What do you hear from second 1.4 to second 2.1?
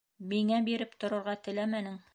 теләмәнең.